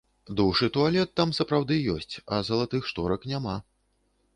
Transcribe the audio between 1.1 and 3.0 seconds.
там сапраўды ёсць, а залатых